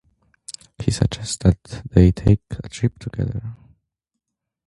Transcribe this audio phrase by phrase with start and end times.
[0.79, 3.55] He suggests that they take a trip together.